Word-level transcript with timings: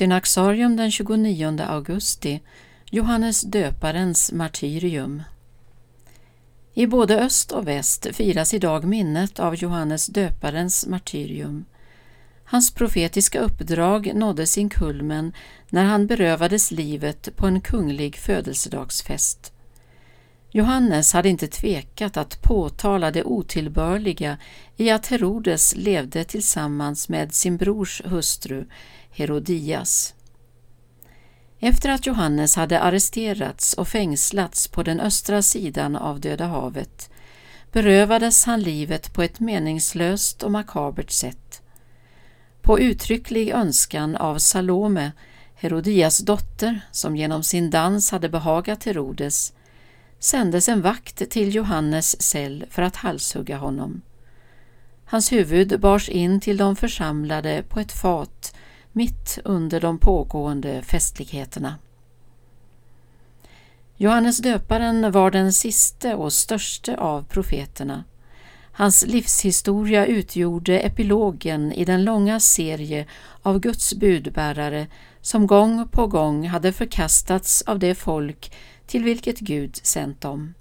Synaxarium 0.00 0.76
den 0.76 0.90
29 0.90 1.60
augusti, 1.60 2.40
Johannes 2.90 3.40
döparens 3.40 4.32
martyrium. 4.32 5.22
I 6.74 6.86
både 6.86 7.20
öst 7.20 7.52
och 7.52 7.68
väst 7.68 8.06
firas 8.12 8.54
idag 8.54 8.84
minnet 8.84 9.40
av 9.40 9.54
Johannes 9.54 10.06
döparens 10.06 10.86
martyrium. 10.86 11.64
Hans 12.44 12.74
profetiska 12.74 13.40
uppdrag 13.40 14.14
nådde 14.14 14.46
sin 14.46 14.68
kulmen 14.68 15.32
när 15.70 15.84
han 15.84 16.06
berövades 16.06 16.70
livet 16.70 17.36
på 17.36 17.46
en 17.46 17.60
kunglig 17.60 18.16
födelsedagsfest. 18.16 19.52
Johannes 20.50 21.12
hade 21.12 21.28
inte 21.28 21.46
tvekat 21.46 22.16
att 22.16 22.42
påtala 22.42 23.10
det 23.10 23.24
otillbörliga 23.24 24.38
i 24.76 24.90
att 24.90 25.06
Herodes 25.06 25.74
levde 25.76 26.24
tillsammans 26.24 27.08
med 27.08 27.34
sin 27.34 27.56
brors 27.56 28.02
hustru 28.04 28.66
Herodias. 29.10 30.14
Efter 31.60 31.88
att 31.88 32.06
Johannes 32.06 32.56
hade 32.56 32.80
arresterats 32.80 33.74
och 33.74 33.88
fängslats 33.88 34.68
på 34.68 34.82
den 34.82 35.00
östra 35.00 35.42
sidan 35.42 35.96
av 35.96 36.20
Döda 36.20 36.46
havet 36.46 37.10
berövades 37.72 38.44
han 38.44 38.60
livet 38.60 39.12
på 39.12 39.22
ett 39.22 39.40
meningslöst 39.40 40.42
och 40.42 40.50
makabert 40.50 41.10
sätt. 41.10 41.62
På 42.62 42.80
uttrycklig 42.80 43.50
önskan 43.50 44.16
av 44.16 44.38
Salome, 44.38 45.12
Herodias 45.54 46.18
dotter, 46.18 46.80
som 46.90 47.16
genom 47.16 47.42
sin 47.42 47.70
dans 47.70 48.10
hade 48.10 48.28
behagat 48.28 48.84
Herodes, 48.84 49.52
sändes 50.20 50.68
en 50.68 50.82
vakt 50.82 51.30
till 51.30 51.54
Johannes 51.54 52.22
cell 52.22 52.64
för 52.70 52.82
att 52.82 52.96
halshugga 52.96 53.56
honom. 53.56 54.02
Hans 55.04 55.32
huvud 55.32 55.80
bars 55.80 56.08
in 56.08 56.40
till 56.40 56.56
de 56.56 56.76
församlade 56.76 57.62
på 57.68 57.80
ett 57.80 57.92
fat 57.92 58.54
mitt 58.92 59.38
under 59.44 59.80
de 59.80 59.98
pågående 59.98 60.82
festligheterna. 60.82 61.74
Johannes 63.96 64.38
döparen 64.38 65.12
var 65.12 65.30
den 65.30 65.52
siste 65.52 66.14
och 66.14 66.32
störste 66.32 66.96
av 66.96 67.22
profeterna. 67.22 68.04
Hans 68.72 69.06
livshistoria 69.06 70.06
utgjorde 70.06 70.80
epilogen 70.80 71.72
i 71.72 71.84
den 71.84 72.04
långa 72.04 72.40
serie 72.40 73.06
av 73.42 73.60
Guds 73.60 73.94
budbärare 73.94 74.86
som 75.22 75.46
gång 75.46 75.88
på 75.88 76.06
gång 76.06 76.48
hade 76.48 76.72
förkastats 76.72 77.62
av 77.62 77.78
det 77.78 77.94
folk 77.94 78.52
till 78.86 79.04
vilket 79.04 79.38
Gud 79.38 79.76
sänt 79.76 80.20
dem. 80.20 80.54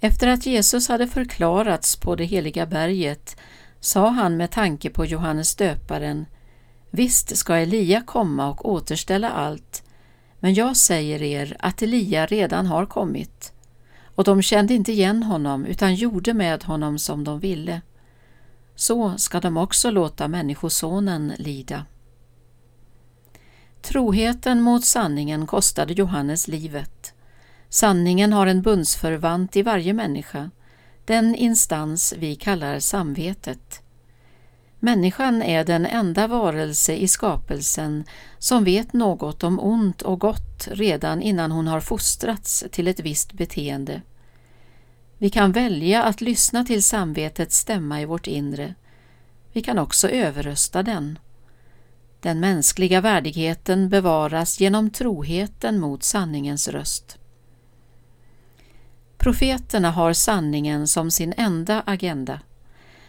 Efter 0.00 0.28
att 0.28 0.46
Jesus 0.46 0.88
hade 0.88 1.06
förklarats 1.06 1.96
på 1.96 2.16
det 2.16 2.24
heliga 2.24 2.66
berget 2.66 3.36
sa 3.80 4.08
han 4.08 4.36
med 4.36 4.50
tanke 4.50 4.90
på 4.90 5.04
Johannes 5.04 5.56
döparen 5.56 6.26
Visst 6.90 7.36
ska 7.36 7.54
Elia 7.54 8.02
komma 8.02 8.50
och 8.50 8.68
återställa 8.68 9.30
allt, 9.30 9.82
men 10.40 10.54
jag 10.54 10.76
säger 10.76 11.22
er 11.22 11.56
att 11.58 11.82
Elia 11.82 12.26
redan 12.26 12.66
har 12.66 12.86
kommit. 12.86 13.52
Och 14.14 14.24
de 14.24 14.42
kände 14.42 14.74
inte 14.74 14.92
igen 14.92 15.22
honom 15.22 15.64
utan 15.66 15.94
gjorde 15.94 16.34
med 16.34 16.64
honom 16.64 16.98
som 16.98 17.24
de 17.24 17.40
ville. 17.40 17.80
Så 18.74 19.18
ska 19.18 19.40
de 19.40 19.56
också 19.56 19.90
låta 19.90 20.28
Människosonen 20.28 21.32
lida. 21.38 21.84
Troheten 23.82 24.62
mot 24.62 24.84
sanningen 24.84 25.46
kostade 25.46 25.92
Johannes 25.92 26.48
livet. 26.48 27.14
Sanningen 27.68 28.32
har 28.32 28.46
en 28.46 28.62
bundsförvant 28.62 29.56
i 29.56 29.62
varje 29.62 29.92
människa, 29.92 30.50
den 31.04 31.34
instans 31.34 32.14
vi 32.18 32.36
kallar 32.36 32.78
samvetet. 32.78 33.82
Människan 34.80 35.42
är 35.42 35.64
den 35.64 35.86
enda 35.86 36.26
varelse 36.26 36.94
i 36.94 37.08
skapelsen 37.08 38.04
som 38.38 38.64
vet 38.64 38.92
något 38.92 39.44
om 39.44 39.60
ont 39.60 40.02
och 40.02 40.20
gott 40.20 40.68
redan 40.70 41.22
innan 41.22 41.52
hon 41.52 41.66
har 41.66 41.80
fostrats 41.80 42.64
till 42.70 42.88
ett 42.88 43.00
visst 43.00 43.32
beteende. 43.32 44.02
Vi 45.18 45.30
kan 45.30 45.52
välja 45.52 46.02
att 46.02 46.20
lyssna 46.20 46.64
till 46.64 46.82
samvetets 46.82 47.58
stämma 47.58 48.00
i 48.00 48.04
vårt 48.04 48.26
inre. 48.26 48.74
Vi 49.52 49.62
kan 49.62 49.78
också 49.78 50.08
överrösta 50.08 50.82
den. 50.82 51.18
Den 52.20 52.40
mänskliga 52.40 53.00
värdigheten 53.00 53.88
bevaras 53.88 54.60
genom 54.60 54.90
troheten 54.90 55.80
mot 55.80 56.02
sanningens 56.02 56.68
röst. 56.68 57.18
Profeterna 59.16 59.90
har 59.90 60.12
sanningen 60.12 60.88
som 60.88 61.10
sin 61.10 61.34
enda 61.36 61.82
agenda 61.86 62.40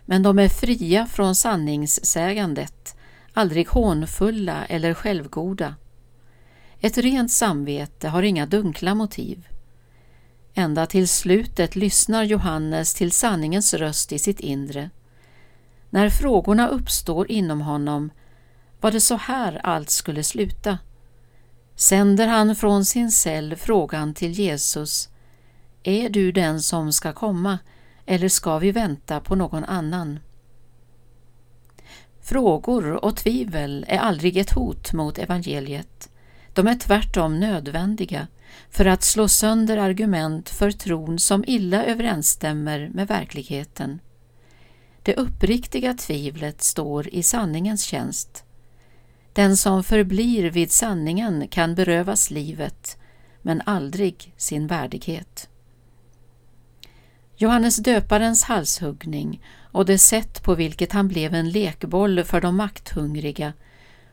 men 0.09 0.23
de 0.23 0.39
är 0.39 0.49
fria 0.49 1.05
från 1.05 1.35
sanningssägandet, 1.35 2.95
aldrig 3.33 3.67
hånfulla 3.67 4.65
eller 4.65 4.93
självgoda. 4.93 5.75
Ett 6.79 6.97
rent 6.97 7.31
samvete 7.31 8.07
har 8.09 8.23
inga 8.23 8.45
dunkla 8.45 8.95
motiv. 8.95 9.47
Ända 10.53 10.85
till 10.85 11.07
slutet 11.07 11.75
lyssnar 11.75 12.23
Johannes 12.23 12.93
till 12.93 13.11
sanningens 13.11 13.73
röst 13.73 14.11
i 14.11 14.19
sitt 14.19 14.39
inre. 14.39 14.89
När 15.89 16.09
frågorna 16.09 16.67
uppstår 16.67 17.31
inom 17.31 17.61
honom 17.61 18.11
var 18.81 18.91
det 18.91 19.01
så 19.01 19.15
här 19.15 19.61
allt 19.63 19.89
skulle 19.89 20.23
sluta. 20.23 20.77
Sänder 21.75 22.27
han 22.27 22.55
från 22.55 22.85
sin 22.85 23.11
cell 23.11 23.55
frågan 23.55 24.13
till 24.13 24.31
Jesus 24.31 25.09
Är 25.83 26.09
du 26.09 26.31
den 26.31 26.61
som 26.61 26.93
ska 26.93 27.13
komma 27.13 27.59
eller 28.05 28.29
ska 28.29 28.57
vi 28.57 28.71
vänta 28.71 29.19
på 29.19 29.35
någon 29.35 29.63
annan? 29.63 30.19
Frågor 32.21 33.05
och 33.05 33.17
tvivel 33.17 33.85
är 33.87 33.97
aldrig 33.97 34.37
ett 34.37 34.51
hot 34.51 34.93
mot 34.93 35.17
evangeliet. 35.17 36.09
De 36.53 36.67
är 36.67 36.75
tvärtom 36.75 37.39
nödvändiga 37.39 38.27
för 38.69 38.85
att 38.85 39.03
slå 39.03 39.27
sönder 39.27 39.77
argument 39.77 40.49
för 40.49 40.71
tron 40.71 41.19
som 41.19 41.43
illa 41.47 41.85
överensstämmer 41.85 42.89
med 42.93 43.07
verkligheten. 43.07 43.99
Det 45.03 45.15
uppriktiga 45.15 45.93
tvivlet 45.93 46.61
står 46.61 47.09
i 47.09 47.23
sanningens 47.23 47.83
tjänst. 47.83 48.43
Den 49.33 49.57
som 49.57 49.83
förblir 49.83 50.51
vid 50.51 50.71
sanningen 50.71 51.47
kan 51.47 51.75
berövas 51.75 52.31
livet, 52.31 52.97
men 53.41 53.61
aldrig 53.65 54.33
sin 54.37 54.67
värdighet. 54.67 55.49
Johannes 57.37 57.77
döparens 57.77 58.43
halshuggning 58.43 59.41
och 59.71 59.85
det 59.85 59.97
sätt 59.97 60.43
på 60.43 60.55
vilket 60.55 60.91
han 60.91 61.07
blev 61.07 61.33
en 61.33 61.49
lekboll 61.49 62.23
för 62.23 62.41
de 62.41 62.55
makthungriga 62.55 63.53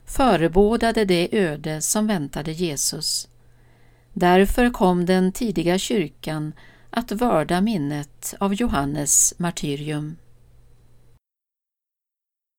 förebådade 0.05 1.05
det 1.05 1.29
öde 1.33 1.81
som 1.83 2.07
väntade 2.07 2.53
Jesus. 2.53 3.29
Därför 4.13 4.71
kom 4.71 5.07
den 5.07 5.33
tidiga 5.33 5.79
kyrkan 5.79 6.53
att 6.91 7.13
vörda 7.13 7.61
minnet 7.61 8.35
av 8.41 8.55
Johannes 8.55 9.35
martyrium. 9.39 10.17